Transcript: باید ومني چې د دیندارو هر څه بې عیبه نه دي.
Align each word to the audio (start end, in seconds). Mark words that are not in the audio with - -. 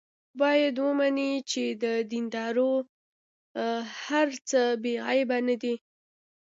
باید 0.39 0.75
ومني 0.85 1.31
چې 1.51 1.63
د 1.83 1.85
دیندارو 2.11 2.71
هر 4.05 4.27
څه 4.49 4.61
بې 4.83 4.93
عیبه 5.07 5.37
نه 5.47 5.55
دي. 5.61 5.75